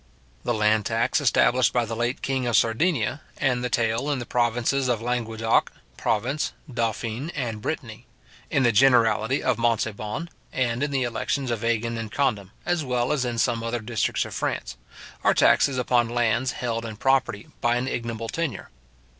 The 0.43 0.55
land 0.55 0.87
tax 0.87 1.21
established 1.21 1.71
by 1.73 1.85
the 1.85 1.95
late 1.95 2.23
king 2.23 2.47
of 2.47 2.55
Sardinia, 2.57 3.21
and 3.37 3.63
the 3.63 3.69
taille 3.69 4.09
in 4.09 4.17
the 4.17 4.25
provinces 4.25 4.87
of 4.87 4.99
Languedoc, 4.99 5.71
Provence, 5.95 6.53
Dauphine, 6.73 7.29
and 7.35 7.61
Britanny; 7.61 8.07
in 8.49 8.63
the 8.63 8.71
generality 8.71 9.43
of 9.43 9.59
Montauban, 9.59 10.31
and 10.51 10.81
in 10.81 10.89
the 10.89 11.03
elections 11.03 11.51
of 11.51 11.63
Agen 11.63 11.99
and 11.99 12.11
Condom, 12.11 12.49
as 12.65 12.83
well 12.83 13.11
as 13.11 13.25
in 13.25 13.37
some 13.37 13.61
other 13.61 13.77
districts 13.79 14.25
of 14.25 14.33
France; 14.33 14.75
are 15.23 15.35
taxes 15.35 15.77
upon 15.77 16.09
lands 16.09 16.53
held 16.53 16.83
in 16.83 16.95
property 16.95 17.49
by 17.61 17.75
an 17.75 17.87
ignoble 17.87 18.27
tenure. 18.27 18.71